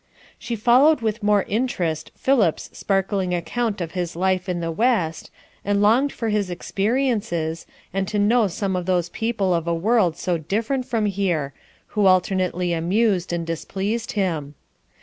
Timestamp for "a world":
9.67-10.17